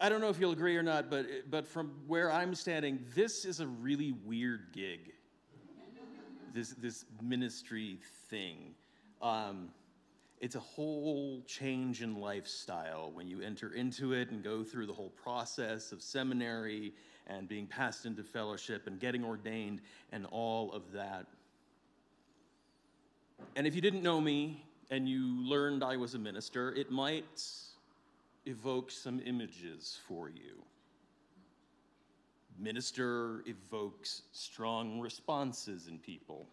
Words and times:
I 0.00 0.08
don't 0.08 0.20
know 0.20 0.28
if 0.28 0.38
you'll 0.38 0.52
agree 0.52 0.76
or 0.76 0.82
not, 0.82 1.10
but, 1.10 1.26
but 1.50 1.66
from 1.66 1.92
where 2.06 2.30
I'm 2.30 2.54
standing, 2.54 3.04
this 3.14 3.44
is 3.44 3.58
a 3.60 3.66
really 3.66 4.12
weird 4.24 4.72
gig. 4.72 5.12
this, 6.54 6.70
this 6.70 7.04
ministry 7.20 7.98
thing. 8.30 8.74
Um, 9.20 9.70
it's 10.40 10.54
a 10.54 10.60
whole 10.60 11.42
change 11.46 12.00
in 12.00 12.20
lifestyle 12.20 13.10
when 13.12 13.26
you 13.26 13.40
enter 13.40 13.72
into 13.74 14.12
it 14.12 14.30
and 14.30 14.42
go 14.44 14.62
through 14.62 14.86
the 14.86 14.92
whole 14.92 15.10
process 15.10 15.90
of 15.90 16.00
seminary 16.00 16.94
and 17.26 17.48
being 17.48 17.66
passed 17.66 18.06
into 18.06 18.22
fellowship 18.22 18.86
and 18.86 19.00
getting 19.00 19.24
ordained 19.24 19.80
and 20.12 20.26
all 20.26 20.72
of 20.72 20.92
that. 20.92 21.26
And 23.56 23.66
if 23.66 23.74
you 23.74 23.80
didn't 23.80 24.02
know 24.02 24.20
me 24.20 24.64
and 24.90 25.08
you 25.08 25.44
learned 25.44 25.82
I 25.82 25.96
was 25.96 26.14
a 26.14 26.18
minister, 26.18 26.72
it 26.72 26.90
might 26.92 27.42
evoke 28.48 28.90
some 28.90 29.20
images 29.24 29.98
for 30.08 30.30
you. 30.30 30.62
Minister 32.58 33.44
evokes 33.46 34.22
strong 34.32 34.98
responses 34.98 35.86
in 35.86 35.98
people. 35.98 36.48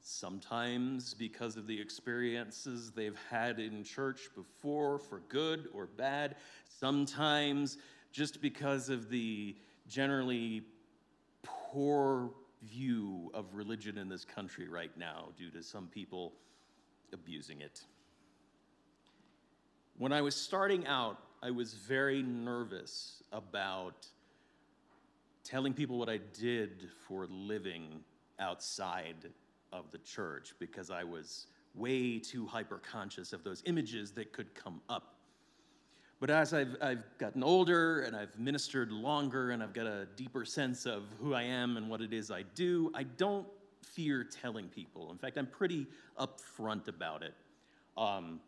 Sometimes 0.00 1.12
because 1.14 1.56
of 1.56 1.66
the 1.66 1.78
experiences 1.78 2.90
they've 2.90 3.18
had 3.28 3.58
in 3.58 3.84
church 3.84 4.30
before, 4.34 4.98
for 4.98 5.20
good 5.28 5.68
or 5.74 5.86
bad. 5.86 6.36
Sometimes 6.68 7.76
just 8.12 8.40
because 8.40 8.88
of 8.88 9.10
the 9.10 9.56
generally 9.88 10.62
poor 11.42 12.30
view 12.62 13.30
of 13.34 13.54
religion 13.54 13.98
in 13.98 14.08
this 14.08 14.24
country 14.24 14.68
right 14.68 14.96
now 14.96 15.28
due 15.36 15.50
to 15.50 15.62
some 15.62 15.86
people 15.86 16.32
abusing 17.12 17.60
it. 17.60 17.82
When 20.00 20.14
I 20.14 20.22
was 20.22 20.34
starting 20.34 20.86
out, 20.86 21.18
I 21.42 21.50
was 21.50 21.74
very 21.74 22.22
nervous 22.22 23.22
about 23.32 24.06
telling 25.44 25.74
people 25.74 25.98
what 25.98 26.08
I 26.08 26.20
did 26.32 26.88
for 27.06 27.26
living 27.26 28.00
outside 28.38 29.28
of 29.74 29.90
the 29.90 29.98
church 29.98 30.54
because 30.58 30.90
I 30.90 31.04
was 31.04 31.48
way 31.74 32.18
too 32.18 32.46
hyper 32.46 32.78
conscious 32.78 33.34
of 33.34 33.44
those 33.44 33.62
images 33.66 34.10
that 34.12 34.32
could 34.32 34.54
come 34.54 34.80
up. 34.88 35.16
But 36.18 36.30
as 36.30 36.54
I've, 36.54 36.76
I've 36.80 37.04
gotten 37.18 37.42
older 37.42 38.00
and 38.00 38.16
I've 38.16 38.38
ministered 38.38 38.92
longer 38.92 39.50
and 39.50 39.62
I've 39.62 39.74
got 39.74 39.86
a 39.86 40.06
deeper 40.16 40.46
sense 40.46 40.86
of 40.86 41.02
who 41.20 41.34
I 41.34 41.42
am 41.42 41.76
and 41.76 41.90
what 41.90 42.00
it 42.00 42.14
is 42.14 42.30
I 42.30 42.44
do, 42.54 42.90
I 42.94 43.02
don't 43.02 43.46
fear 43.82 44.24
telling 44.24 44.68
people. 44.68 45.12
In 45.12 45.18
fact, 45.18 45.36
I'm 45.36 45.46
pretty 45.46 45.86
upfront 46.18 46.88
about 46.88 47.22
it. 47.22 47.34
Um, 47.98 48.40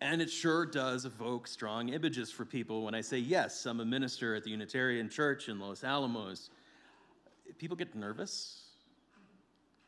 and 0.00 0.20
it 0.20 0.30
sure 0.30 0.66
does 0.66 1.04
evoke 1.04 1.46
strong 1.46 1.88
images 1.88 2.30
for 2.30 2.44
people 2.44 2.84
when 2.84 2.94
I 2.94 3.00
say, 3.00 3.18
yes, 3.18 3.64
I'm 3.66 3.80
a 3.80 3.84
minister 3.84 4.34
at 4.34 4.44
the 4.44 4.50
Unitarian 4.50 5.08
Church 5.08 5.48
in 5.48 5.58
Los 5.58 5.84
Alamos. 5.84 6.50
People 7.58 7.76
get 7.76 7.94
nervous. 7.94 8.62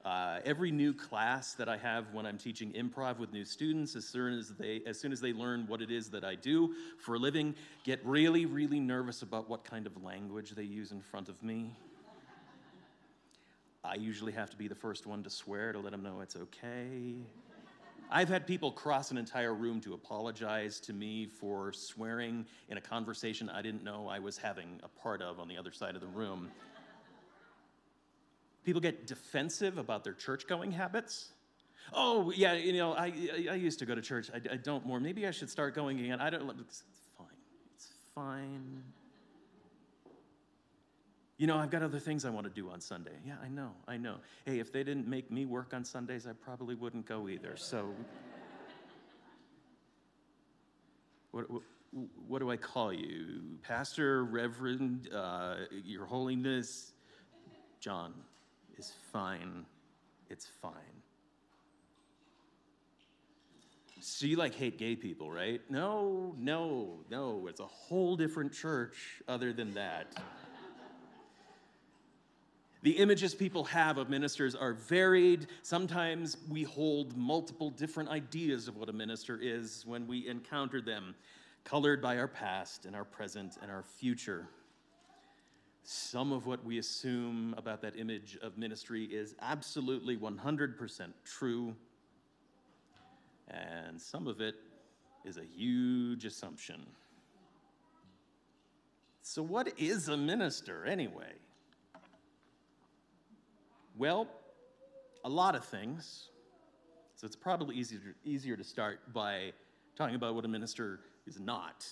Uh, 0.04 0.40
every 0.44 0.70
new 0.70 0.94
class 0.94 1.52
that 1.54 1.68
I 1.68 1.76
have 1.76 2.14
when 2.14 2.24
I'm 2.24 2.38
teaching 2.38 2.72
improv 2.72 3.18
with 3.18 3.32
new 3.32 3.44
students, 3.44 3.94
as 3.96 4.06
soon 4.06 4.38
as 4.38 4.50
they 4.58 4.80
as 4.86 4.98
soon 4.98 5.12
as 5.12 5.20
they 5.20 5.32
learn 5.32 5.66
what 5.66 5.82
it 5.82 5.90
is 5.90 6.08
that 6.10 6.24
I 6.24 6.36
do 6.36 6.72
for 6.98 7.16
a 7.16 7.18
living, 7.18 7.54
get 7.84 8.00
really, 8.06 8.46
really 8.46 8.80
nervous 8.80 9.20
about 9.22 9.50
what 9.50 9.64
kind 9.64 9.86
of 9.86 10.02
language 10.02 10.52
they 10.52 10.62
use 10.62 10.92
in 10.92 11.02
front 11.02 11.28
of 11.28 11.42
me. 11.42 11.72
I 13.84 13.96
usually 13.96 14.32
have 14.32 14.50
to 14.50 14.56
be 14.56 14.68
the 14.68 14.74
first 14.74 15.06
one 15.06 15.22
to 15.24 15.30
swear 15.30 15.72
to 15.72 15.78
let 15.78 15.92
them 15.92 16.02
know 16.02 16.20
it's 16.20 16.36
okay. 16.36 17.26
I've 18.10 18.28
had 18.28 18.46
people 18.46 18.72
cross 18.72 19.10
an 19.10 19.18
entire 19.18 19.54
room 19.54 19.80
to 19.82 19.92
apologize 19.92 20.80
to 20.80 20.92
me 20.92 21.26
for 21.26 21.72
swearing 21.72 22.46
in 22.70 22.78
a 22.78 22.80
conversation 22.80 23.50
I 23.50 23.60
didn't 23.60 23.84
know 23.84 24.08
I 24.08 24.18
was 24.18 24.38
having 24.38 24.80
a 24.82 24.88
part 24.88 25.20
of 25.20 25.38
on 25.38 25.48
the 25.48 25.58
other 25.58 25.72
side 25.72 25.94
of 25.94 26.00
the 26.00 26.06
room. 26.06 26.50
People 28.64 28.80
get 28.80 29.06
defensive 29.06 29.78
about 29.78 30.04
their 30.04 30.14
church 30.14 30.46
going 30.46 30.72
habits. 30.72 31.32
Oh, 31.92 32.32
yeah, 32.34 32.54
you 32.54 32.74
know, 32.74 32.92
I, 32.92 33.12
I, 33.50 33.54
used 33.54 33.78
to 33.78 33.86
go 33.86 33.94
to 33.94 34.02
church. 34.02 34.30
I, 34.34 34.52
I 34.52 34.56
don't 34.56 34.84
more. 34.84 35.00
Maybe 35.00 35.26
I 35.26 35.30
should 35.30 35.48
start 35.48 35.74
going 35.74 36.00
again. 36.00 36.20
I 36.20 36.28
don't, 36.28 36.50
it's 36.60 36.82
fine. 37.16 37.26
It's 37.74 37.88
fine. 38.14 38.82
You 41.38 41.46
know, 41.46 41.56
I've 41.56 41.70
got 41.70 41.82
other 41.82 42.00
things 42.00 42.24
I 42.24 42.30
want 42.30 42.46
to 42.48 42.52
do 42.52 42.68
on 42.68 42.80
Sunday. 42.80 43.12
Yeah, 43.24 43.36
I 43.42 43.48
know, 43.48 43.70
I 43.86 43.96
know. 43.96 44.16
Hey, 44.44 44.58
if 44.58 44.72
they 44.72 44.82
didn't 44.82 45.06
make 45.06 45.30
me 45.30 45.44
work 45.44 45.72
on 45.72 45.84
Sundays, 45.84 46.26
I 46.26 46.32
probably 46.32 46.74
wouldn't 46.74 47.06
go 47.06 47.28
either. 47.28 47.56
So, 47.56 47.94
what, 51.30 51.48
what, 51.48 51.62
what 52.26 52.40
do 52.40 52.50
I 52.50 52.56
call 52.56 52.92
you? 52.92 53.42
Pastor, 53.62 54.24
Reverend, 54.24 55.10
uh, 55.14 55.58
Your 55.84 56.06
Holiness? 56.06 56.92
John 57.78 58.14
is 58.76 58.92
fine. 59.12 59.64
It's 60.28 60.48
fine. 60.60 60.72
So 64.00 64.26
you 64.26 64.36
like 64.36 64.54
hate 64.54 64.76
gay 64.76 64.96
people, 64.96 65.30
right? 65.30 65.60
No, 65.70 66.34
no, 66.36 66.98
no. 67.10 67.46
It's 67.48 67.60
a 67.60 67.66
whole 67.66 68.16
different 68.16 68.52
church 68.52 69.22
other 69.28 69.52
than 69.52 69.74
that. 69.74 70.20
The 72.88 72.96
images 72.96 73.34
people 73.34 73.64
have 73.64 73.98
of 73.98 74.08
ministers 74.08 74.54
are 74.54 74.72
varied. 74.72 75.48
Sometimes 75.60 76.38
we 76.48 76.62
hold 76.62 77.14
multiple 77.18 77.68
different 77.68 78.08
ideas 78.08 78.66
of 78.66 78.78
what 78.78 78.88
a 78.88 78.94
minister 78.94 79.38
is 79.38 79.84
when 79.84 80.06
we 80.06 80.26
encounter 80.26 80.80
them, 80.80 81.14
colored 81.64 82.00
by 82.00 82.16
our 82.16 82.26
past 82.26 82.86
and 82.86 82.96
our 82.96 83.04
present 83.04 83.58
and 83.60 83.70
our 83.70 83.82
future. 83.82 84.48
Some 85.82 86.32
of 86.32 86.46
what 86.46 86.64
we 86.64 86.78
assume 86.78 87.54
about 87.58 87.82
that 87.82 87.94
image 87.94 88.38
of 88.40 88.56
ministry 88.56 89.04
is 89.04 89.34
absolutely 89.42 90.16
100% 90.16 91.12
true, 91.26 91.76
and 93.48 94.00
some 94.00 94.26
of 94.26 94.40
it 94.40 94.54
is 95.26 95.36
a 95.36 95.44
huge 95.44 96.24
assumption. 96.24 96.86
So, 99.20 99.42
what 99.42 99.78
is 99.78 100.08
a 100.08 100.16
minister 100.16 100.86
anyway? 100.86 101.34
Well, 103.98 104.28
a 105.24 105.28
lot 105.28 105.56
of 105.56 105.64
things. 105.64 106.28
So 107.16 107.26
it's 107.26 107.34
probably 107.34 107.74
easier, 107.74 108.14
easier 108.24 108.56
to 108.56 108.62
start 108.62 109.12
by 109.12 109.52
talking 109.96 110.14
about 110.14 110.36
what 110.36 110.44
a 110.44 110.48
minister 110.48 111.00
is 111.26 111.40
not. 111.40 111.84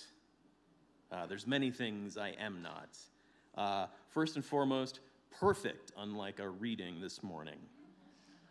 Uh, 1.11 1.27
there's 1.27 1.49
many 1.49 1.73
things 1.73 2.17
I 2.17 2.29
am 2.39 2.63
not. 2.63 2.97
Uh, 3.57 3.87
first 4.09 4.37
and 4.37 4.45
foremost, 4.45 5.01
perfect, 5.41 5.91
unlike 5.99 6.39
our 6.39 6.53
reading 6.53 7.01
this 7.01 7.25
morning. 7.25 7.59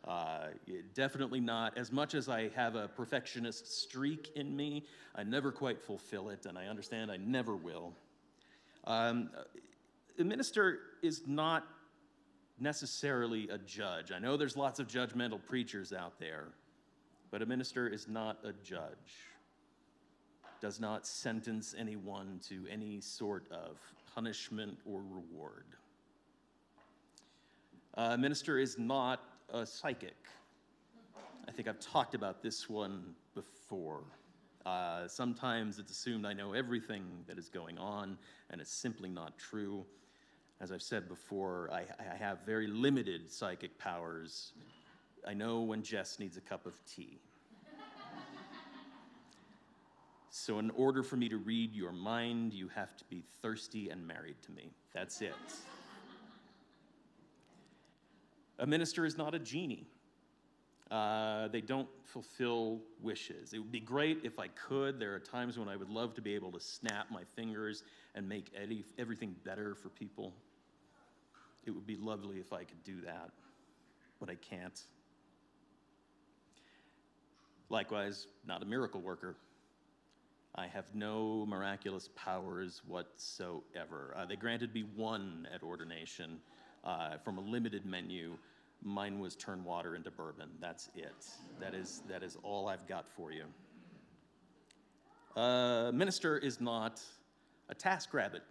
Uh, 0.05 0.47
definitely 0.93 1.39
not. 1.39 1.77
As 1.77 1.93
much 1.93 2.13
as 2.13 2.27
I 2.27 2.49
have 2.57 2.75
a 2.75 2.89
perfectionist 2.89 3.83
streak 3.83 4.31
in 4.35 4.53
me, 4.53 4.83
I 5.15 5.23
never 5.23 5.53
quite 5.53 5.81
fulfill 5.81 6.27
it, 6.27 6.45
and 6.45 6.57
I 6.57 6.65
understand 6.65 7.09
I 7.09 7.17
never 7.17 7.55
will. 7.55 7.93
Um, 8.83 9.29
a 10.19 10.23
minister 10.25 10.79
is 11.01 11.23
not 11.25 11.65
necessarily 12.59 13.49
a 13.49 13.57
judge. 13.57 14.11
I 14.11 14.19
know 14.19 14.37
there's 14.37 14.57
lots 14.57 14.79
of 14.79 14.87
judgmental 14.87 15.43
preachers 15.43 15.91
out 15.91 16.19
there, 16.19 16.49
but 17.31 17.41
a 17.41 17.45
minister 17.45 17.87
is 17.87 18.07
not 18.07 18.39
a 18.43 18.53
judge, 18.63 19.29
does 20.61 20.79
not 20.79 21.05
sentence 21.05 21.75
anyone 21.77 22.39
to 22.47 22.65
any 22.71 23.01
sort 23.01 23.45
of 23.51 23.77
punishment 24.13 24.77
or 24.85 25.01
reward. 25.01 25.65
A 27.95 28.17
minister 28.17 28.57
is 28.57 28.77
not 28.77 29.21
a 29.53 29.65
psychic. 29.65 30.15
I 31.47 31.51
think 31.51 31.67
I've 31.67 31.79
talked 31.79 32.15
about 32.15 32.41
this 32.41 32.69
one 32.69 33.15
before. 33.33 34.03
Uh, 34.65 35.07
sometimes 35.07 35.77
it's 35.77 35.91
assumed 35.91 36.25
I 36.25 36.33
know 36.33 36.53
everything 36.53 37.05
that 37.27 37.37
is 37.37 37.49
going 37.49 37.77
on, 37.77 38.17
and 38.49 38.59
it's 38.59 38.71
simply 38.71 39.09
not 39.09 39.37
true. 39.37 39.85
As 40.61 40.71
I've 40.71 40.81
said 40.81 41.09
before, 41.09 41.69
I, 41.71 41.83
I 41.99 42.15
have 42.15 42.39
very 42.45 42.67
limited 42.67 43.29
psychic 43.29 43.77
powers. 43.77 44.53
I 45.27 45.33
know 45.33 45.61
when 45.61 45.83
Jess 45.83 46.17
needs 46.17 46.37
a 46.37 46.41
cup 46.41 46.65
of 46.65 46.73
tea. 46.85 47.19
so, 50.29 50.59
in 50.59 50.69
order 50.71 51.03
for 51.03 51.17
me 51.17 51.27
to 51.27 51.37
read 51.37 51.73
your 51.73 51.91
mind, 51.91 52.53
you 52.53 52.69
have 52.69 52.95
to 52.97 53.03
be 53.05 53.23
thirsty 53.41 53.89
and 53.89 54.05
married 54.07 54.41
to 54.43 54.51
me. 54.51 54.71
That's 54.93 55.21
it. 55.21 55.33
a 58.59 58.65
minister 58.65 59.05
is 59.05 59.17
not 59.17 59.35
a 59.35 59.39
genie. 59.39 59.87
Uh, 60.91 61.47
they 61.47 61.61
don't 61.61 61.87
fulfill 62.03 62.79
wishes. 63.01 63.53
It 63.53 63.59
would 63.59 63.71
be 63.71 63.79
great 63.79 64.19
if 64.23 64.37
I 64.37 64.49
could. 64.49 64.99
There 64.99 65.15
are 65.15 65.19
times 65.19 65.57
when 65.57 65.67
I 65.67 65.75
would 65.75 65.89
love 65.89 66.13
to 66.15 66.21
be 66.21 66.35
able 66.35 66.51
to 66.51 66.59
snap 66.59 67.09
my 67.09 67.23
fingers 67.35 67.83
and 68.13 68.29
make 68.29 68.51
any, 68.55 68.83
everything 68.99 69.35
better 69.43 69.73
for 69.73 69.89
people. 69.89 70.31
It 71.65 71.71
would 71.71 71.87
be 71.87 71.95
lovely 71.95 72.37
if 72.37 72.53
I 72.53 72.63
could 72.63 72.83
do 72.83 73.01
that, 73.01 73.31
but 74.19 74.29
I 74.29 74.35
can't. 74.35 74.79
Likewise, 77.69 78.27
not 78.45 78.61
a 78.61 78.65
miracle 78.65 79.01
worker. 79.01 79.35
I 80.53 80.67
have 80.67 80.85
no 80.93 81.45
miraculous 81.47 82.09
powers 82.15 82.81
whatsoever. 82.87 84.13
Uh, 84.15 84.25
they 84.25 84.35
granted 84.35 84.73
me 84.73 84.85
one 84.95 85.47
at 85.53 85.63
ordination 85.63 86.39
uh, 86.83 87.17
from 87.23 87.39
a 87.39 87.41
limited 87.41 87.85
menu. 87.85 88.37
Mine 88.85 89.19
was 89.19 89.35
turn 89.35 89.63
water 89.63 89.95
into 89.95 90.11
bourbon. 90.11 90.47
That's 90.61 90.89
it. 90.95 91.25
That 91.59 91.73
is, 91.73 92.03
that 92.07 92.21
is 92.21 92.37
all 92.43 92.69
I've 92.69 92.87
got 92.87 93.09
for 93.09 93.31
you. 93.31 93.45
A 95.35 95.91
minister 95.91 96.37
is 96.37 96.61
not 96.61 97.01
a 97.67 97.75
TaskRabbit. 97.75 98.41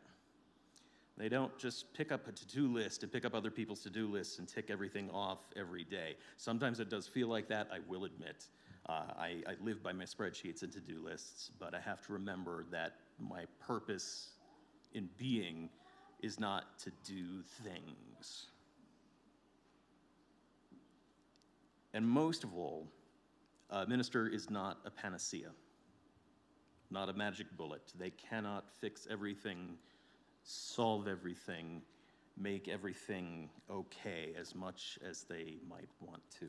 They 1.16 1.28
don't 1.28 1.56
just 1.56 1.94
pick 1.94 2.10
up 2.10 2.26
a 2.26 2.32
to 2.32 2.46
do 2.48 2.66
list 2.66 3.04
and 3.04 3.12
pick 3.12 3.24
up 3.24 3.32
other 3.32 3.50
people's 3.50 3.80
to 3.84 3.90
do 3.90 4.10
lists 4.10 4.40
and 4.40 4.48
tick 4.48 4.70
everything 4.70 5.08
off 5.10 5.38
every 5.54 5.84
day. 5.84 6.16
Sometimes 6.36 6.80
it 6.80 6.90
does 6.90 7.06
feel 7.06 7.28
like 7.28 7.48
that, 7.48 7.68
I 7.72 7.78
will 7.88 8.04
admit. 8.04 8.48
Uh, 8.86 9.04
I, 9.16 9.42
I 9.46 9.54
live 9.62 9.82
by 9.84 9.92
my 9.92 10.04
spreadsheets 10.04 10.64
and 10.64 10.72
to 10.72 10.80
do 10.80 11.02
lists, 11.02 11.52
but 11.60 11.74
I 11.74 11.80
have 11.80 12.04
to 12.06 12.12
remember 12.12 12.66
that 12.72 12.96
my 13.20 13.44
purpose 13.64 14.30
in 14.92 15.08
being 15.16 15.70
is 16.20 16.40
not 16.40 16.78
to 16.80 16.90
do 17.04 17.42
things. 17.62 18.46
And 21.94 22.06
most 22.06 22.44
of 22.44 22.52
all, 22.54 22.86
a 23.70 23.86
minister 23.86 24.28
is 24.28 24.50
not 24.50 24.78
a 24.84 24.90
panacea, 24.90 25.52
not 26.90 27.08
a 27.08 27.14
magic 27.14 27.46
bullet. 27.56 27.92
They 27.98 28.10
cannot 28.10 28.68
fix 28.78 29.06
everything 29.10 29.78
solve 30.44 31.08
everything, 31.08 31.82
make 32.36 32.68
everything 32.68 33.48
okay 33.70 34.32
as 34.38 34.54
much 34.54 34.98
as 35.08 35.24
they 35.24 35.56
might 35.68 35.88
want 36.00 36.22
to. 36.38 36.46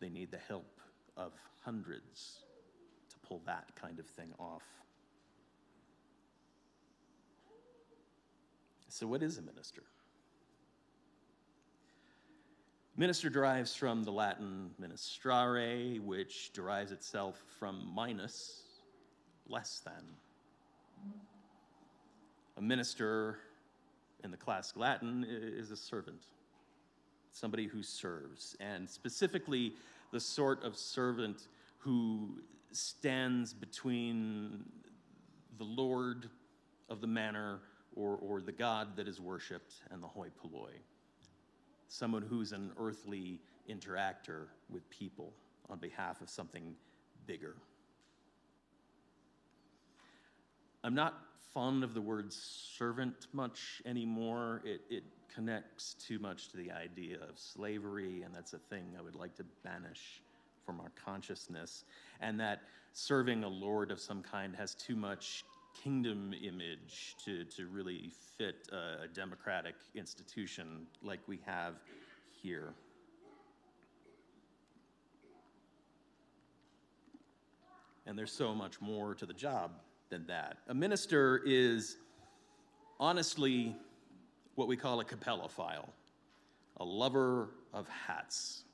They 0.00 0.08
need 0.08 0.30
the 0.30 0.38
help 0.38 0.80
of 1.16 1.32
hundreds 1.64 2.38
to 3.10 3.18
pull 3.18 3.42
that 3.46 3.66
kind 3.76 3.98
of 3.98 4.06
thing 4.06 4.32
off. 4.38 4.64
So, 8.88 9.06
what 9.06 9.22
is 9.22 9.38
a 9.38 9.42
minister? 9.42 9.82
Minister 12.96 13.28
derives 13.28 13.74
from 13.74 14.04
the 14.04 14.12
Latin 14.12 14.70
ministrare, 14.80 15.98
which 16.00 16.52
derives 16.52 16.92
itself 16.92 17.42
from 17.58 17.90
minus, 17.92 18.62
less 19.48 19.80
than. 19.84 20.04
A 22.56 22.62
minister 22.62 23.38
in 24.22 24.30
the 24.30 24.36
classic 24.36 24.76
Latin 24.76 25.26
is 25.28 25.72
a 25.72 25.76
servant, 25.76 26.22
somebody 27.32 27.66
who 27.66 27.82
serves, 27.82 28.56
and 28.60 28.88
specifically 28.88 29.72
the 30.12 30.20
sort 30.20 30.62
of 30.62 30.76
servant 30.76 31.48
who 31.78 32.38
stands 32.70 33.52
between 33.52 34.62
the 35.58 35.64
Lord 35.64 36.30
of 36.88 37.00
the 37.00 37.08
manor 37.08 37.58
or, 37.96 38.18
or 38.18 38.40
the 38.40 38.52
God 38.52 38.94
that 38.94 39.08
is 39.08 39.20
worshiped 39.20 39.74
and 39.90 40.00
the 40.00 40.06
hoi 40.06 40.28
polloi. 40.40 40.74
Someone 41.94 42.22
who's 42.22 42.50
an 42.50 42.72
earthly 42.76 43.38
interactor 43.70 44.46
with 44.68 44.90
people 44.90 45.32
on 45.70 45.78
behalf 45.78 46.20
of 46.20 46.28
something 46.28 46.74
bigger. 47.24 47.54
I'm 50.82 50.96
not 50.96 51.14
fond 51.52 51.84
of 51.84 51.94
the 51.94 52.00
word 52.00 52.32
servant 52.32 53.28
much 53.32 53.80
anymore. 53.86 54.60
It, 54.64 54.80
it 54.90 55.04
connects 55.32 55.94
too 55.94 56.18
much 56.18 56.48
to 56.48 56.56
the 56.56 56.72
idea 56.72 57.18
of 57.30 57.38
slavery, 57.38 58.22
and 58.22 58.34
that's 58.34 58.54
a 58.54 58.58
thing 58.58 58.96
I 58.98 59.00
would 59.00 59.14
like 59.14 59.36
to 59.36 59.44
banish 59.62 60.20
from 60.66 60.80
our 60.80 60.90
consciousness. 61.04 61.84
And 62.20 62.40
that 62.40 62.62
serving 62.92 63.44
a 63.44 63.48
lord 63.48 63.92
of 63.92 64.00
some 64.00 64.20
kind 64.20 64.56
has 64.56 64.74
too 64.74 64.96
much 64.96 65.44
kingdom 65.82 66.34
image 66.42 67.16
to, 67.24 67.44
to 67.44 67.66
really 67.66 68.10
fit 68.38 68.68
a, 68.72 69.08
democratic 69.08 69.74
institution 69.94 70.86
like 71.02 71.20
we 71.26 71.40
have 71.44 71.74
here. 72.42 72.74
And 78.06 78.18
there's 78.18 78.32
so 78.32 78.54
much 78.54 78.80
more 78.80 79.14
to 79.14 79.26
the 79.26 79.32
job 79.32 79.72
than 80.10 80.26
that. 80.26 80.58
A 80.68 80.74
minister 80.74 81.42
is 81.44 81.96
honestly 83.00 83.74
what 84.54 84.68
we 84.68 84.76
call 84.76 85.00
a 85.00 85.04
capellaphile, 85.04 85.88
a 86.78 86.84
lover 86.84 87.50
of 87.72 87.88
hats. 87.88 88.64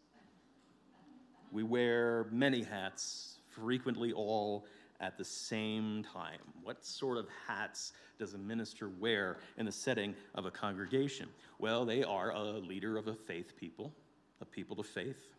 We 1.52 1.62
wear 1.62 2.26
many 2.30 2.62
hats, 2.62 3.38
frequently 3.48 4.12
all 4.12 4.66
at 5.00 5.16
the 5.16 5.24
same 5.24 6.04
time. 6.04 6.40
What 6.62 6.84
sort 6.84 7.18
of 7.18 7.26
hats 7.46 7.92
does 8.18 8.34
a 8.34 8.38
minister 8.38 8.88
wear 8.88 9.38
in 9.56 9.66
the 9.66 9.72
setting 9.72 10.14
of 10.34 10.44
a 10.44 10.50
congregation? 10.50 11.28
Well, 11.58 11.84
they 11.84 12.04
are 12.04 12.32
a 12.32 12.42
leader 12.42 12.96
of 12.98 13.08
a 13.08 13.14
faith 13.14 13.56
people, 13.58 13.92
a 14.40 14.44
people 14.44 14.78
of 14.78 14.86
faith. 14.86 15.34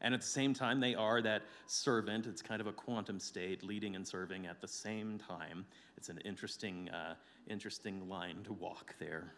And 0.00 0.14
at 0.14 0.20
the 0.20 0.26
same 0.26 0.54
time, 0.54 0.80
they 0.80 0.94
are 0.94 1.20
that 1.22 1.42
servant. 1.66 2.26
It's 2.26 2.42
kind 2.42 2.60
of 2.60 2.66
a 2.66 2.72
quantum 2.72 3.18
state, 3.18 3.64
leading 3.64 3.96
and 3.96 4.06
serving 4.06 4.46
at 4.46 4.60
the 4.60 4.68
same 4.68 5.18
time. 5.18 5.66
It's 5.96 6.08
an 6.08 6.18
interesting, 6.24 6.88
uh, 6.90 7.14
interesting 7.48 8.08
line 8.08 8.42
to 8.44 8.52
walk 8.52 8.94
there. 9.00 9.32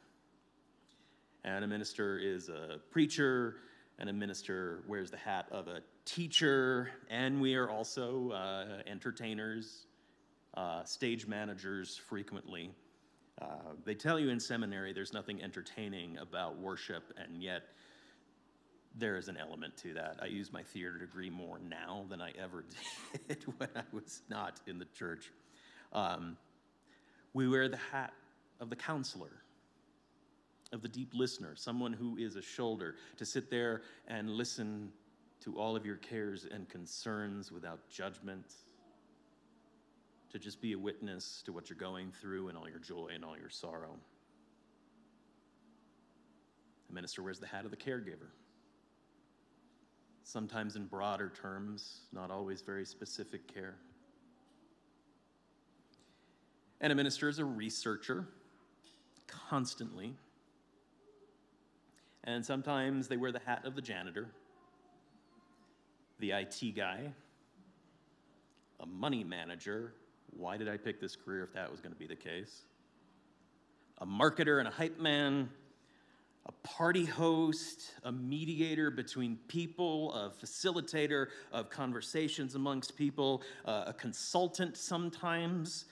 And 1.44 1.64
a 1.64 1.66
minister 1.66 2.18
is 2.18 2.50
a 2.50 2.78
preacher, 2.90 3.56
and 4.00 4.08
a 4.08 4.12
minister 4.12 4.82
wears 4.88 5.10
the 5.10 5.16
hat 5.18 5.46
of 5.50 5.68
a 5.68 5.82
teacher, 6.06 6.90
and 7.10 7.40
we 7.40 7.54
are 7.54 7.68
also 7.68 8.30
uh, 8.30 8.82
entertainers, 8.86 9.86
uh, 10.54 10.82
stage 10.84 11.26
managers 11.26 12.00
frequently. 12.08 12.70
Uh, 13.40 13.46
they 13.84 13.94
tell 13.94 14.18
you 14.18 14.30
in 14.30 14.40
seminary 14.40 14.94
there's 14.94 15.12
nothing 15.12 15.42
entertaining 15.42 16.16
about 16.16 16.58
worship, 16.58 17.12
and 17.18 17.42
yet 17.42 17.62
there 18.96 19.16
is 19.16 19.28
an 19.28 19.36
element 19.36 19.76
to 19.76 19.92
that. 19.92 20.18
I 20.20 20.26
use 20.26 20.50
my 20.50 20.62
theater 20.62 20.98
degree 20.98 21.30
more 21.30 21.58
now 21.58 22.06
than 22.08 22.22
I 22.22 22.32
ever 22.38 22.64
did 23.28 23.44
when 23.58 23.68
I 23.76 23.82
was 23.92 24.22
not 24.30 24.60
in 24.66 24.78
the 24.78 24.86
church. 24.96 25.30
Um, 25.92 26.38
we 27.34 27.48
wear 27.48 27.68
the 27.68 27.76
hat 27.76 28.14
of 28.60 28.70
the 28.70 28.76
counselor, 28.76 29.42
of 30.72 30.82
the 30.82 30.88
deep 30.88 31.12
listener, 31.14 31.54
someone 31.56 31.92
who 31.92 32.16
is 32.16 32.36
a 32.36 32.42
shoulder 32.42 32.96
to 33.16 33.24
sit 33.24 33.50
there 33.50 33.82
and 34.08 34.30
listen 34.30 34.90
to 35.40 35.58
all 35.58 35.74
of 35.74 35.84
your 35.84 35.96
cares 35.96 36.46
and 36.50 36.68
concerns 36.68 37.50
without 37.50 37.88
judgment, 37.88 38.54
to 40.30 40.38
just 40.38 40.60
be 40.60 40.72
a 40.74 40.78
witness 40.78 41.42
to 41.44 41.52
what 41.52 41.68
you're 41.68 41.78
going 41.78 42.12
through 42.12 42.48
and 42.48 42.56
all 42.56 42.68
your 42.68 42.78
joy 42.78 43.08
and 43.12 43.24
all 43.24 43.36
your 43.36 43.50
sorrow. 43.50 43.96
The 46.88 46.94
minister 46.94 47.22
wears 47.22 47.40
the 47.40 47.46
hat 47.46 47.64
of 47.64 47.70
the 47.70 47.76
caregiver 47.76 48.28
sometimes 50.30 50.76
in 50.76 50.86
broader 50.86 51.32
terms, 51.40 52.02
not 52.12 52.30
always 52.30 52.62
very 52.62 52.84
specific 52.84 53.52
care. 53.52 53.74
And 56.80 56.92
a 56.92 56.96
minister 56.96 57.28
is 57.28 57.38
a 57.38 57.44
researcher 57.44 58.26
constantly. 59.26 60.14
And 62.24 62.44
sometimes 62.44 63.08
they 63.08 63.16
wear 63.16 63.32
the 63.32 63.40
hat 63.40 63.64
of 63.64 63.74
the 63.74 63.82
janitor, 63.82 64.28
the 66.18 66.32
IT 66.32 66.76
guy, 66.76 67.12
a 68.80 68.86
money 68.86 69.24
manager. 69.24 69.94
Why 70.36 70.56
did 70.56 70.68
I 70.68 70.76
pick 70.76 71.00
this 71.00 71.16
career 71.16 71.42
if 71.44 71.52
that 71.54 71.70
was 71.70 71.80
going 71.80 71.92
to 71.92 71.98
be 71.98 72.06
the 72.06 72.16
case? 72.16 72.62
A 73.98 74.06
marketer 74.06 74.58
and 74.58 74.68
a 74.68 74.70
hype 74.70 74.98
man, 74.98 75.48
a 76.46 76.52
party 76.66 77.04
host, 77.04 77.92
a 78.04 78.12
mediator 78.12 78.90
between 78.90 79.38
people, 79.48 80.12
a 80.14 80.30
facilitator 80.30 81.28
of 81.52 81.70
conversations 81.70 82.54
amongst 82.54 82.96
people, 82.96 83.42
uh, 83.64 83.84
a 83.86 83.92
consultant 83.92 84.76
sometimes, 84.76 85.86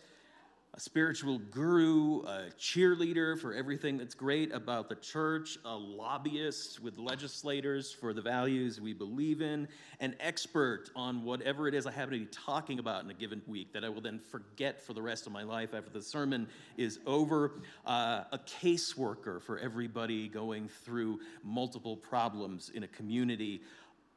a 0.79 0.81
spiritual 0.81 1.41
guru, 1.51 2.23
a 2.23 2.51
cheerleader 2.57 3.37
for 3.37 3.53
everything 3.53 3.99
that's 3.99 4.15
great 4.15 4.55
about 4.55 4.89
the 4.89 4.95
church, 4.95 5.59
a 5.65 5.75
lobbyist 5.75 6.81
with 6.81 6.97
legislators 6.99 7.91
for 7.91 8.15
the 8.15 8.23
values 8.23 8.81
we 8.81 8.93
believe 8.93 9.43
in, 9.43 9.67
an 9.99 10.15
expert 10.21 10.89
on 10.95 11.25
whatever 11.25 11.67
it 11.67 11.75
is 11.75 11.85
I 11.85 11.91
happen 11.91 12.13
to 12.13 12.21
be 12.21 12.27
talking 12.27 12.79
about 12.79 13.03
in 13.03 13.11
a 13.11 13.15
given 13.15 13.43
week 13.49 13.73
that 13.73 13.83
I 13.83 13.89
will 13.89 14.01
then 14.01 14.21
forget 14.21 14.81
for 14.81 14.93
the 14.93 15.03
rest 15.03 15.27
of 15.27 15.33
my 15.33 15.43
life 15.43 15.75
after 15.75 15.91
the 15.91 16.01
sermon 16.01 16.47
is 16.77 17.01
over, 17.07 17.55
uh, 17.85 18.23
a 18.31 18.39
caseworker 18.39 19.43
for 19.43 19.59
everybody 19.59 20.29
going 20.29 20.69
through 20.69 21.19
multiple 21.43 21.97
problems 21.97 22.71
in 22.73 22.85
a 22.85 22.89
community, 22.89 23.63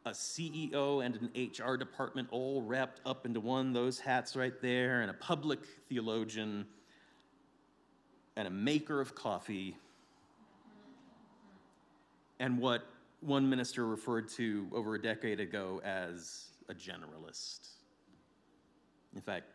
a 0.06 0.12
CEO 0.12 1.06
and 1.06 1.16
an 1.16 1.30
HR 1.36 1.78
department 1.78 2.28
all 2.32 2.62
wrapped 2.62 3.02
up 3.06 3.26
into 3.26 3.40
one, 3.40 3.74
those 3.74 4.00
hats 4.00 4.36
right 4.36 4.60
there, 4.62 5.02
and 5.02 5.12
a 5.12 5.14
public 5.14 5.60
theologian, 5.88 6.66
and 8.36 8.48
a 8.48 8.52
maker 8.52 9.00
of 9.00 9.14
coffee, 9.14 9.78
and 12.40 12.58
what 12.58 12.86
one 13.20 13.48
minister 13.48 13.86
referred 13.86 14.28
to 14.28 14.68
over 14.74 14.96
a 14.96 15.02
decade 15.02 15.40
ago 15.40 15.80
as 15.84 16.48
a 16.70 16.74
generalist. 16.74 17.70
In 19.14 19.22
fact, 19.22 19.46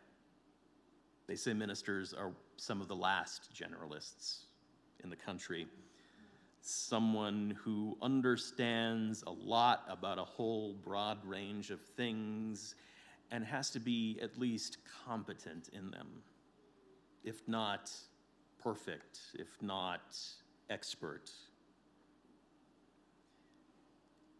they 1.27 1.35
say 1.35 1.53
ministers 1.53 2.13
are 2.13 2.31
some 2.55 2.79
of 2.79 2.87
the 2.87 2.95
last 2.95 3.49
generalists 3.53 4.43
in 5.03 5.09
the 5.09 5.15
country. 5.15 5.67
Someone 6.69 7.57
who 7.63 7.97
understands 8.01 9.23
a 9.25 9.31
lot 9.31 9.85
about 9.89 10.19
a 10.19 10.25
whole 10.25 10.73
broad 10.73 11.25
range 11.25 11.71
of 11.71 11.79
things 11.79 12.75
and 13.31 13.45
has 13.45 13.69
to 13.69 13.79
be 13.79 14.19
at 14.21 14.37
least 14.37 14.79
competent 15.05 15.69
in 15.71 15.89
them, 15.91 16.09
if 17.23 17.47
not 17.47 17.89
perfect, 18.61 19.21
if 19.35 19.47
not 19.61 20.17
expert. 20.69 21.31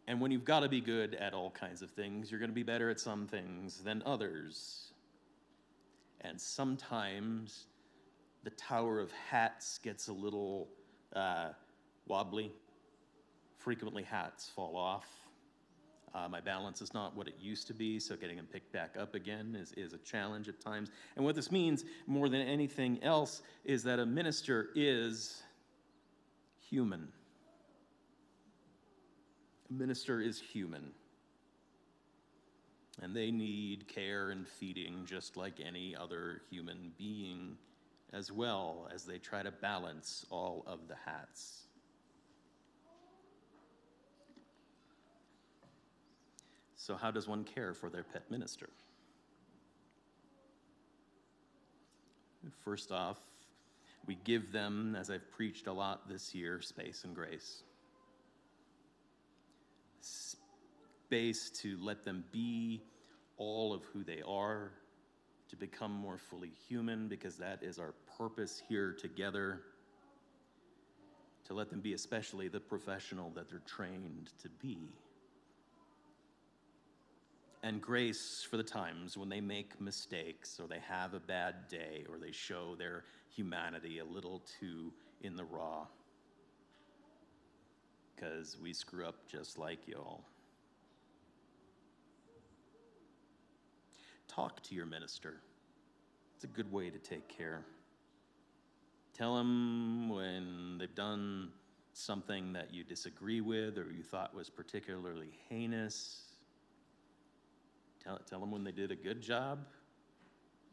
And 0.06 0.20
when 0.20 0.30
you've 0.30 0.44
got 0.44 0.60
to 0.60 0.68
be 0.68 0.82
good 0.82 1.14
at 1.14 1.32
all 1.32 1.50
kinds 1.50 1.80
of 1.80 1.90
things, 1.92 2.30
you're 2.30 2.40
going 2.40 2.50
to 2.50 2.54
be 2.54 2.62
better 2.62 2.90
at 2.90 3.00
some 3.00 3.26
things 3.26 3.78
than 3.78 4.02
others. 4.04 4.92
And 6.20 6.38
sometimes 6.38 7.68
the 8.44 8.50
Tower 8.50 9.00
of 9.00 9.12
Hats 9.12 9.78
gets 9.78 10.08
a 10.08 10.12
little 10.12 10.68
uh, 11.16 11.52
wobbly. 12.08 12.52
Frequently, 13.58 14.02
hats 14.02 14.50
fall 14.54 14.76
off. 14.76 15.06
Uh, 16.14 16.28
my 16.28 16.40
balance 16.40 16.80
is 16.80 16.94
not 16.94 17.14
what 17.16 17.28
it 17.28 17.34
used 17.38 17.66
to 17.66 17.74
be, 17.74 18.00
so 18.00 18.16
getting 18.16 18.36
them 18.36 18.46
picked 18.50 18.72
back 18.72 18.96
up 18.98 19.14
again 19.14 19.56
is, 19.60 19.72
is 19.72 19.92
a 19.92 19.98
challenge 19.98 20.48
at 20.48 20.60
times. 20.60 20.90
And 21.16 21.24
what 21.24 21.34
this 21.34 21.52
means, 21.52 21.84
more 22.06 22.28
than 22.28 22.40
anything 22.40 23.02
else, 23.02 23.42
is 23.64 23.82
that 23.84 23.98
a 23.98 24.06
minister 24.06 24.70
is 24.74 25.42
human. 26.68 27.08
A 29.68 29.72
minister 29.72 30.20
is 30.20 30.40
human. 30.40 30.92
And 33.02 33.14
they 33.14 33.30
need 33.30 33.86
care 33.86 34.30
and 34.30 34.48
feeding 34.48 35.04
just 35.06 35.36
like 35.36 35.60
any 35.64 35.94
other 35.94 36.42
human 36.50 36.92
being, 36.96 37.56
as 38.12 38.32
well 38.32 38.88
as 38.92 39.04
they 39.04 39.18
try 39.18 39.42
to 39.42 39.50
balance 39.50 40.26
all 40.30 40.64
of 40.66 40.88
the 40.88 40.96
hats. 41.04 41.67
So, 46.88 46.96
how 46.96 47.10
does 47.10 47.28
one 47.28 47.44
care 47.44 47.74
for 47.74 47.90
their 47.90 48.02
pet 48.02 48.30
minister? 48.30 48.70
First 52.64 52.90
off, 52.90 53.18
we 54.06 54.16
give 54.24 54.52
them, 54.52 54.96
as 54.98 55.10
I've 55.10 55.30
preached 55.32 55.66
a 55.66 55.72
lot 55.74 56.08
this 56.08 56.34
year, 56.34 56.62
space 56.62 57.04
and 57.04 57.14
grace. 57.14 57.62
Space 60.00 61.50
to 61.60 61.76
let 61.82 62.06
them 62.06 62.24
be 62.32 62.80
all 63.36 63.74
of 63.74 63.84
who 63.92 64.02
they 64.02 64.22
are, 64.26 64.70
to 65.50 65.56
become 65.56 65.92
more 65.92 66.16
fully 66.16 66.52
human, 66.70 67.06
because 67.06 67.36
that 67.36 67.62
is 67.62 67.78
our 67.78 67.92
purpose 68.16 68.62
here 68.66 68.96
together. 68.98 69.60
To 71.48 71.52
let 71.52 71.68
them 71.68 71.80
be, 71.80 71.92
especially 71.92 72.48
the 72.48 72.60
professional 72.60 73.28
that 73.34 73.50
they're 73.50 73.60
trained 73.66 74.30
to 74.42 74.48
be 74.48 74.88
and 77.68 77.82
grace 77.82 78.46
for 78.48 78.56
the 78.56 78.62
times 78.62 79.18
when 79.18 79.28
they 79.28 79.42
make 79.42 79.78
mistakes 79.78 80.58
or 80.58 80.66
they 80.66 80.80
have 80.88 81.12
a 81.12 81.20
bad 81.20 81.68
day 81.68 82.06
or 82.08 82.18
they 82.18 82.32
show 82.32 82.74
their 82.76 83.04
humanity 83.28 83.98
a 83.98 84.04
little 84.04 84.42
too 84.58 84.90
in 85.20 85.36
the 85.36 85.44
raw. 85.44 85.86
Because 88.16 88.56
we 88.60 88.72
screw 88.72 89.04
up 89.04 89.28
just 89.28 89.58
like 89.58 89.86
y'all. 89.86 90.24
Talk 94.28 94.62
to 94.62 94.74
your 94.74 94.86
minister. 94.86 95.34
It's 96.36 96.44
a 96.44 96.48
good 96.48 96.72
way 96.72 96.88
to 96.88 96.98
take 96.98 97.28
care. 97.28 97.66
Tell 99.12 99.36
them 99.36 100.08
when 100.08 100.78
they've 100.78 100.94
done 100.94 101.50
something 101.92 102.54
that 102.54 102.72
you 102.72 102.82
disagree 102.82 103.42
with 103.42 103.76
or 103.76 103.92
you 103.92 104.02
thought 104.02 104.34
was 104.34 104.48
particularly 104.48 105.38
heinous 105.50 106.27
Tell, 108.08 108.18
tell 108.26 108.40
them 108.40 108.50
when 108.50 108.64
they 108.64 108.72
did 108.72 108.90
a 108.90 108.96
good 108.96 109.20
job, 109.20 109.58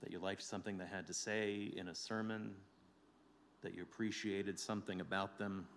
that 0.02 0.10
you 0.10 0.20
liked 0.20 0.42
something 0.42 0.78
they 0.78 0.86
had 0.86 1.06
to 1.08 1.14
say 1.14 1.70
in 1.76 1.90
a 1.90 1.96
sermon, 1.96 2.52
that 3.62 3.76
you 3.76 3.84
appreciated 3.84 4.58
something 4.58 5.02
about 5.02 5.38
them. 5.38 5.68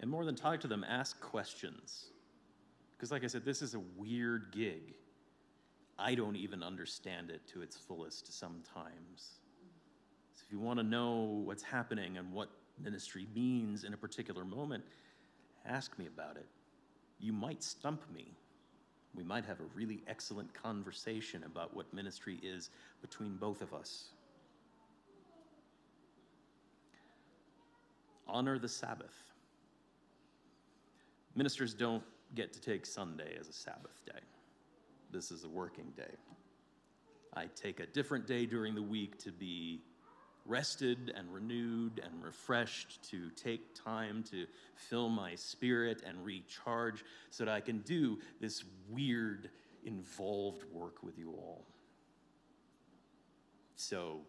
And 0.00 0.10
more 0.10 0.24
than 0.24 0.34
talk 0.34 0.60
to 0.62 0.66
them, 0.66 0.84
ask 0.88 1.20
questions. 1.20 2.06
Because, 2.96 3.12
like 3.12 3.22
I 3.22 3.28
said, 3.28 3.44
this 3.44 3.62
is 3.62 3.74
a 3.74 3.80
weird 3.96 4.50
gig. 4.50 4.94
I 5.96 6.16
don't 6.16 6.36
even 6.36 6.64
understand 6.64 7.30
it 7.30 7.40
to 7.52 7.62
its 7.62 7.76
fullest 7.76 8.36
sometimes. 8.36 9.38
So, 10.34 10.42
if 10.44 10.50
you 10.50 10.58
want 10.58 10.80
to 10.80 10.84
know 10.84 11.42
what's 11.44 11.62
happening 11.62 12.18
and 12.18 12.32
what 12.32 12.48
ministry 12.82 13.28
means 13.32 13.84
in 13.84 13.94
a 13.94 13.96
particular 13.96 14.44
moment, 14.44 14.82
ask 15.64 15.96
me 16.00 16.08
about 16.08 16.36
it. 16.36 16.46
You 17.20 17.32
might 17.32 17.62
stump 17.62 18.02
me 18.12 18.34
we 19.16 19.24
might 19.24 19.44
have 19.46 19.60
a 19.60 19.64
really 19.74 20.02
excellent 20.06 20.52
conversation 20.52 21.42
about 21.44 21.74
what 21.74 21.92
ministry 21.92 22.38
is 22.42 22.70
between 23.00 23.36
both 23.36 23.62
of 23.62 23.72
us. 23.72 24.10
Honor 28.28 28.58
the 28.58 28.68
Sabbath. 28.68 29.14
Ministers 31.34 31.74
don't 31.74 32.02
get 32.34 32.52
to 32.52 32.60
take 32.60 32.84
Sunday 32.84 33.36
as 33.38 33.48
a 33.48 33.52
Sabbath 33.52 34.04
day. 34.04 34.20
This 35.10 35.30
is 35.30 35.44
a 35.44 35.48
working 35.48 35.92
day. 35.96 36.14
I 37.34 37.46
take 37.54 37.80
a 37.80 37.86
different 37.86 38.26
day 38.26 38.46
during 38.46 38.74
the 38.74 38.82
week 38.82 39.18
to 39.18 39.30
be 39.30 39.82
rested 40.46 41.12
and 41.16 41.32
renewed 41.32 42.00
and 42.04 42.22
refreshed, 42.22 43.02
to 43.10 43.30
take 43.30 43.74
time 43.74 44.24
to 44.30 44.46
fill 44.74 45.08
my 45.08 45.34
spirit 45.34 46.02
and 46.06 46.24
recharge 46.24 47.04
so 47.30 47.44
that 47.44 47.52
I 47.52 47.60
can 47.60 47.78
do 47.80 48.18
this 48.40 48.64
weird, 48.88 49.50
involved 49.84 50.64
work 50.72 51.02
with 51.02 51.18
you 51.18 51.30
all. 51.30 51.64
So, 53.76 54.20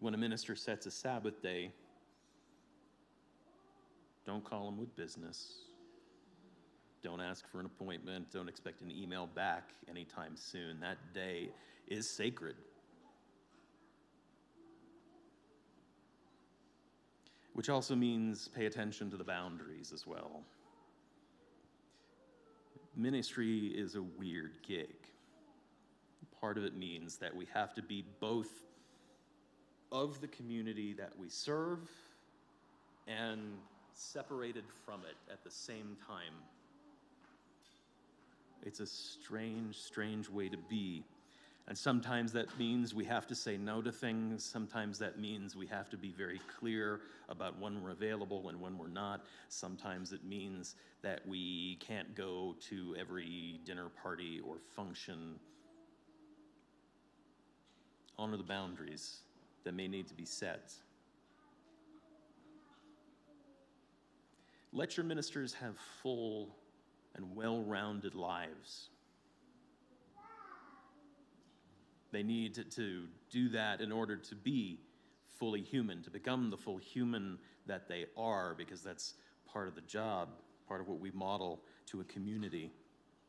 when 0.00 0.14
a 0.14 0.18
minister 0.18 0.56
sets 0.56 0.86
a 0.86 0.90
Sabbath 0.90 1.40
day, 1.42 1.72
don't 4.26 4.44
call 4.44 4.68
him 4.68 4.76
with 4.76 4.94
business. 4.96 5.54
Don't 7.02 7.20
ask 7.20 7.48
for 7.50 7.60
an 7.60 7.66
appointment. 7.66 8.32
Don't 8.32 8.48
expect 8.48 8.82
an 8.82 8.90
email 8.90 9.26
back 9.26 9.70
anytime 9.88 10.36
soon. 10.36 10.80
That 10.80 10.98
day 11.14 11.50
is 11.86 12.10
sacred. 12.16 12.56
Which 17.56 17.70
also 17.70 17.96
means 17.96 18.48
pay 18.48 18.66
attention 18.66 19.10
to 19.10 19.16
the 19.16 19.24
boundaries 19.24 19.90
as 19.90 20.06
well. 20.06 20.42
Ministry 22.94 23.68
is 23.68 23.94
a 23.94 24.02
weird 24.02 24.58
gig. 24.62 24.94
Part 26.38 26.58
of 26.58 26.64
it 26.64 26.76
means 26.76 27.16
that 27.16 27.34
we 27.34 27.46
have 27.54 27.72
to 27.76 27.82
be 27.82 28.04
both 28.20 28.50
of 29.90 30.20
the 30.20 30.28
community 30.28 30.92
that 30.92 31.12
we 31.18 31.30
serve 31.30 31.88
and 33.08 33.40
separated 33.94 34.64
from 34.84 35.00
it 35.08 35.16
at 35.32 35.42
the 35.42 35.50
same 35.50 35.96
time. 36.06 36.34
It's 38.64 38.80
a 38.80 38.86
strange, 38.86 39.76
strange 39.76 40.28
way 40.28 40.50
to 40.50 40.58
be. 40.58 41.04
And 41.68 41.76
sometimes 41.76 42.32
that 42.32 42.56
means 42.58 42.94
we 42.94 43.04
have 43.06 43.26
to 43.26 43.34
say 43.34 43.56
no 43.56 43.82
to 43.82 43.90
things. 43.90 44.44
Sometimes 44.44 45.00
that 45.00 45.18
means 45.18 45.56
we 45.56 45.66
have 45.66 45.90
to 45.90 45.96
be 45.96 46.12
very 46.12 46.40
clear 46.58 47.00
about 47.28 47.58
when 47.58 47.82
we're 47.82 47.90
available 47.90 48.48
and 48.48 48.60
when 48.60 48.78
we're 48.78 48.86
not. 48.86 49.26
Sometimes 49.48 50.12
it 50.12 50.24
means 50.24 50.76
that 51.02 51.26
we 51.26 51.76
can't 51.80 52.14
go 52.14 52.54
to 52.68 52.94
every 52.96 53.58
dinner 53.64 53.88
party 54.00 54.40
or 54.46 54.58
function. 54.76 55.40
Honor 58.16 58.36
the 58.36 58.44
boundaries 58.44 59.18
that 59.64 59.74
may 59.74 59.88
need 59.88 60.06
to 60.06 60.14
be 60.14 60.24
set. 60.24 60.72
Let 64.72 64.96
your 64.96 65.04
ministers 65.04 65.52
have 65.54 65.76
full 66.00 66.54
and 67.16 67.34
well 67.34 67.62
rounded 67.62 68.14
lives. 68.14 68.90
They 72.16 72.22
need 72.22 72.54
to, 72.54 73.02
do 73.30 73.50
that 73.50 73.82
in 73.82 73.92
order 73.92 74.16
to 74.16 74.34
be 74.34 74.78
fully 75.38 75.60
human, 75.60 76.02
to 76.04 76.10
become 76.10 76.48
the 76.48 76.56
full 76.56 76.78
human 76.78 77.38
that 77.66 77.88
they 77.88 78.06
are, 78.16 78.54
because 78.56 78.80
that's 78.80 79.12
part 79.52 79.68
of 79.68 79.74
the 79.74 79.82
job, 79.82 80.30
part 80.66 80.80
of 80.80 80.88
what 80.88 80.98
we 80.98 81.10
model 81.10 81.60
to 81.90 82.00
a 82.00 82.04
community. 82.04 82.70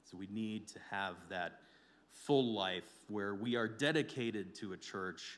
So 0.06 0.16
we 0.16 0.30
need 0.32 0.70
to 0.70 0.80
have 0.90 1.16
that 1.28 1.60
full 2.14 2.54
life 2.54 2.90
where 3.10 3.36
we 3.36 3.58
are 3.58 3.68
dedicated 3.68 4.56
to 4.56 4.72
a 4.72 4.78
church, 4.78 5.38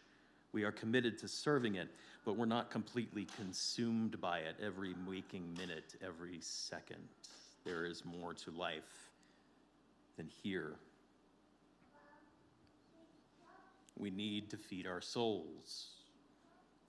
we 0.51 0.63
are 0.63 0.71
committed 0.71 1.17
to 1.17 1.27
serving 1.27 1.73
it, 1.73 1.87
but 2.25 2.37
we're 2.37 2.45
not 2.45 2.69
completely 2.69 3.25
consumed 3.35 4.21
by 4.21 4.41
it 4.41 4.57
every 4.61 4.93
waking 5.07 5.55
minute, 5.57 5.95
every 6.05 6.37
second. 6.39 7.01
There 7.65 7.83
is 7.83 8.05
more 8.05 8.35
to 8.35 8.51
life 8.51 9.09
than 10.17 10.29
here. 10.43 10.75
We 13.99 14.09
need 14.09 14.49
to 14.51 14.57
feed 14.57 14.87
our 14.87 15.01
souls. 15.01 15.89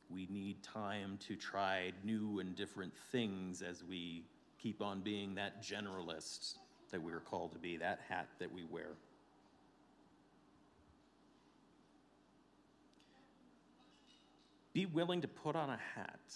We 0.09 0.27
need 0.31 0.63
time 0.63 1.19
to 1.27 1.37
try 1.37 1.93
new 2.05 2.41
and 2.41 2.57
different 2.57 2.93
things 3.13 3.63
as 3.63 3.85
we 3.85 4.25
keep 4.59 4.81
on 4.81 5.01
being 5.01 5.35
that 5.35 5.63
generalist 5.63 6.55
that 6.91 7.03
we 7.03 7.13
are 7.13 7.21
called 7.21 7.53
to 7.53 7.59
be, 7.59 7.77
that 7.77 8.01
hat 8.09 8.29
that 8.39 8.53
we 8.53 8.65
wear. 8.65 8.91
Be 14.73 14.87
willing 14.87 15.21
to 15.21 15.29
put 15.29 15.57
on 15.57 15.71
a 15.71 15.79
hat. 15.97 16.35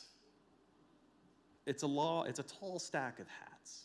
It's 1.67 1.83
a 1.83 1.87
law, 1.87 2.25
it's 2.25 2.41
a 2.41 2.43
tall 2.43 2.79
stack 2.79 3.21
of 3.21 3.27
hats. 3.29 3.85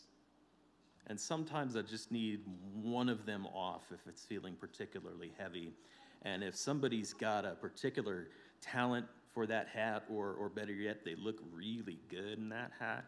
And 1.06 1.18
sometimes 1.18 1.76
I 1.76 1.82
just 1.82 2.12
need 2.12 2.40
one 2.82 3.08
of 3.08 3.26
them 3.26 3.46
off 3.46 3.82
if 3.92 4.00
it's 4.06 4.24
feeling 4.24 4.54
particularly 4.54 5.32
heavy. 5.38 5.72
And 6.22 6.44
if 6.44 6.56
somebody's 6.56 7.12
got 7.12 7.44
a 7.44 7.52
particular 7.52 8.28
talent 8.60 9.06
for 9.32 9.46
that 9.46 9.68
hat, 9.68 10.04
or, 10.10 10.32
or 10.32 10.48
better 10.48 10.72
yet, 10.72 11.04
they 11.04 11.14
look 11.14 11.40
really 11.52 11.98
good 12.08 12.38
in 12.38 12.48
that 12.50 12.72
hat, 12.78 13.04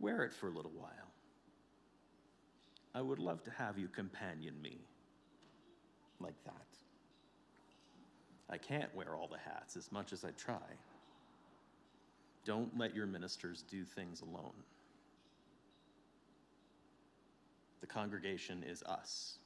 wear 0.00 0.24
it 0.24 0.32
for 0.32 0.48
a 0.48 0.52
little 0.52 0.72
while. 0.76 0.90
I 2.94 3.00
would 3.00 3.18
love 3.18 3.42
to 3.44 3.50
have 3.50 3.78
you 3.78 3.88
companion 3.88 4.60
me 4.60 4.78
like 6.20 6.42
that. 6.44 6.54
I 8.50 8.58
can't 8.58 8.94
wear 8.94 9.14
all 9.14 9.28
the 9.28 9.38
hats 9.38 9.76
as 9.76 9.92
much 9.92 10.12
as 10.12 10.24
I 10.24 10.30
try. 10.32 10.56
Don't 12.44 12.76
let 12.78 12.96
your 12.96 13.06
ministers 13.06 13.62
do 13.70 13.84
things 13.84 14.22
alone. 14.22 14.54
The 17.80 17.86
congregation 17.86 18.64
is 18.66 18.82
us. 18.84 19.38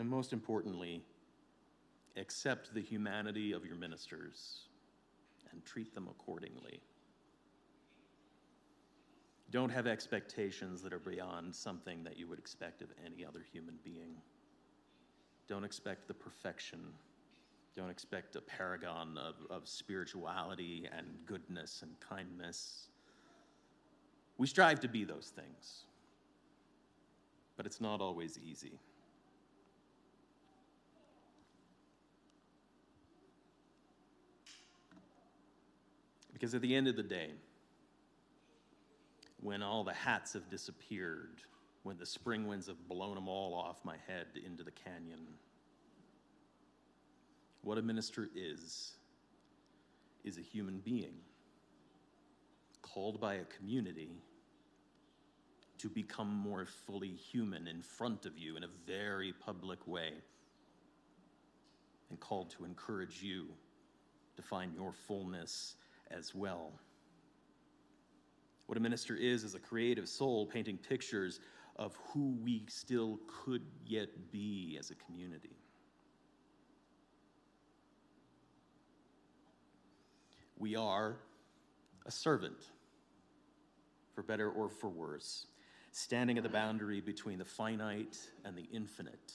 And 0.00 0.08
most 0.08 0.32
importantly, 0.32 1.02
accept 2.16 2.72
the 2.72 2.80
humanity 2.80 3.52
of 3.52 3.66
your 3.66 3.76
ministers 3.76 4.60
and 5.52 5.62
treat 5.66 5.94
them 5.94 6.08
accordingly. 6.08 6.80
Don't 9.50 9.68
have 9.68 9.86
expectations 9.86 10.80
that 10.80 10.94
are 10.94 10.98
beyond 10.98 11.54
something 11.54 12.02
that 12.04 12.18
you 12.18 12.26
would 12.28 12.38
expect 12.38 12.80
of 12.80 12.88
any 13.04 13.26
other 13.26 13.44
human 13.52 13.74
being. 13.84 14.14
Don't 15.46 15.64
expect 15.64 16.08
the 16.08 16.14
perfection. 16.14 16.80
Don't 17.76 17.90
expect 17.90 18.36
a 18.36 18.40
paragon 18.40 19.18
of, 19.18 19.34
of 19.50 19.68
spirituality 19.68 20.88
and 20.96 21.08
goodness 21.26 21.82
and 21.82 21.92
kindness. 22.00 22.86
We 24.38 24.46
strive 24.46 24.80
to 24.80 24.88
be 24.88 25.04
those 25.04 25.30
things, 25.36 25.84
but 27.58 27.66
it's 27.66 27.82
not 27.82 28.00
always 28.00 28.38
easy. 28.38 28.78
Because 36.40 36.54
at 36.54 36.62
the 36.62 36.74
end 36.74 36.88
of 36.88 36.96
the 36.96 37.02
day, 37.02 37.32
when 39.42 39.62
all 39.62 39.84
the 39.84 39.92
hats 39.92 40.32
have 40.32 40.48
disappeared, 40.48 41.42
when 41.82 41.98
the 41.98 42.06
spring 42.06 42.46
winds 42.46 42.66
have 42.66 42.88
blown 42.88 43.14
them 43.14 43.28
all 43.28 43.52
off 43.54 43.84
my 43.84 43.96
head 44.06 44.26
into 44.46 44.62
the 44.62 44.70
canyon. 44.70 45.20
What 47.60 47.76
a 47.76 47.82
minister 47.82 48.30
is, 48.34 48.92
is 50.24 50.38
a 50.38 50.40
human 50.40 50.78
being 50.78 51.14
called 52.80 53.20
by 53.20 53.34
a 53.34 53.44
community 53.44 54.10
to 55.76 55.90
become 55.90 56.28
more 56.28 56.64
fully 56.64 57.10
human 57.10 57.66
in 57.68 57.82
front 57.82 58.24
of 58.24 58.38
you 58.38 58.56
in 58.56 58.64
a 58.64 58.68
very 58.86 59.34
public 59.34 59.86
way, 59.86 60.12
and 62.08 62.18
called 62.18 62.48
to 62.50 62.64
encourage 62.64 63.22
you 63.22 63.46
to 64.36 64.42
find 64.42 64.74
your 64.74 64.92
fullness 64.92 65.76
as 66.10 66.34
well. 66.34 66.72
What 68.66 68.78
a 68.78 68.80
minister 68.80 69.16
is, 69.16 69.42
is 69.42 69.54
a 69.54 69.58
creative 69.58 70.08
soul 70.08 70.46
painting 70.46 70.78
pictures 70.78 71.40
of 71.76 71.98
who 72.12 72.36
we 72.42 72.64
still 72.68 73.18
could 73.26 73.62
yet 73.84 74.08
be 74.30 74.76
as 74.78 74.90
a 74.90 74.94
community. 74.94 75.56
We 80.58 80.76
are 80.76 81.16
a 82.06 82.10
servant, 82.10 82.68
for 84.14 84.22
better 84.22 84.50
or 84.50 84.68
for 84.68 84.90
worse, 84.90 85.46
standing 85.90 86.36
at 86.36 86.42
the 86.42 86.50
boundary 86.50 87.00
between 87.00 87.38
the 87.38 87.44
finite 87.44 88.18
and 88.44 88.56
the 88.56 88.68
infinite, 88.72 89.32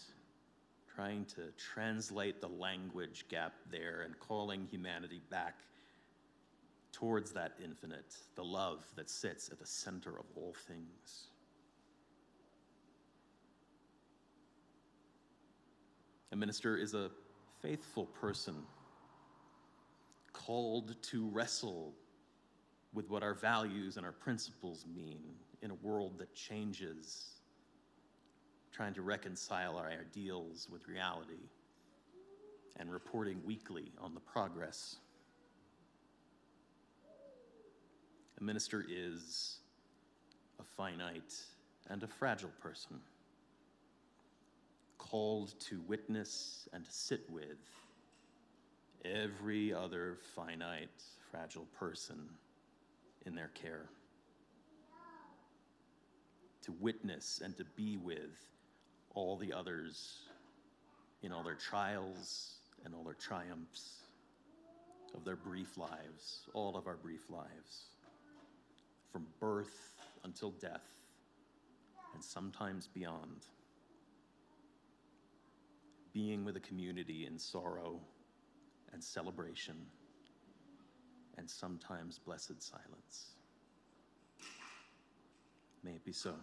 trying 0.96 1.26
to 1.26 1.52
translate 1.58 2.42
the 2.42 2.48
language 2.48 3.26
gap 3.28 3.54
there 3.72 4.04
and 4.06 4.18
calling 4.20 4.68
humanity 4.70 5.20
back 5.30 5.56
towards 6.96 7.34
that 7.34 7.52
infinite, 7.62 8.16
the 8.36 8.44
love 8.44 8.86
that 8.96 9.10
sits 9.10 9.50
at 9.50 9.60
the 9.60 9.66
center 9.66 10.12
of 10.12 10.26
all 10.34 10.56
things. 10.66 11.28
A 16.32 16.38
minister 16.38 16.78
is 16.78 16.94
a 16.94 17.12
faithful 17.62 18.06
person 18.06 18.56
called 20.32 20.96
to 21.02 21.28
wrestle 21.28 21.94
with 22.94 23.10
what 23.10 23.24
our 23.24 23.34
values 23.34 23.98
and 23.98 24.06
our 24.06 24.14
principles 24.14 24.86
mean 24.96 25.20
in 25.62 25.72
a 25.72 25.76
world 25.76 26.18
that 26.18 26.34
changes, 26.34 27.26
trying 28.72 28.94
to 28.94 29.02
reconcile 29.02 29.76
our 29.76 29.90
ideals 29.90 30.70
with 30.72 30.88
reality, 30.88 31.50
and 32.78 32.90
reporting 32.90 33.42
weekly 33.46 33.92
on 34.00 34.14
the 34.14 34.22
progress. 34.22 34.96
A 38.40 38.44
minister 38.44 38.86
is 38.90 39.60
a 40.60 40.64
finite 40.64 41.42
and 41.90 42.04
a 42.04 42.08
fragile 42.08 42.52
person 42.62 43.00
called 44.98 45.58
to 45.62 45.80
witness 45.88 46.68
and 46.74 46.84
to 46.84 46.92
sit 46.92 47.30
with 47.30 47.58
every 49.06 49.74
other 49.74 50.18
finite, 50.36 51.04
fragile 51.32 51.68
person 51.80 52.18
in 53.26 53.36
their 53.36 53.52
care. 53.54 53.86
To 56.64 56.74
witness 56.74 57.42
and 57.44 57.56
to 57.58 57.64
be 57.78 57.96
with 57.96 58.36
all 59.14 59.38
the 59.38 59.54
others 59.54 60.24
in 61.22 61.32
all 61.32 61.44
their 61.44 61.56
trials 61.56 62.56
and 62.84 62.94
all 62.94 63.04
their 63.04 63.14
triumphs 63.14 64.02
of 65.14 65.24
their 65.24 65.38
brief 65.38 65.78
lives, 65.78 66.42
all 66.54 66.76
of 66.76 66.88
our 66.88 66.98
brief 66.98 67.30
lives, 67.30 67.95
from 69.16 69.26
birth 69.40 69.94
until 70.26 70.52
death, 70.52 70.90
and 72.14 72.22
sometimes 72.22 72.86
beyond 72.86 73.46
being 76.12 76.44
with 76.44 76.58
a 76.58 76.60
community 76.60 77.26
in 77.26 77.40
sorrow 77.40 78.02
and 78.92 79.02
celebration, 79.02 79.78
and 81.38 81.50
sometimes 81.50 82.20
blessed 82.20 82.62
silence. 82.62 83.36
May 85.82 85.92
it 85.92 86.04
be 86.04 86.12
so. 86.12 86.34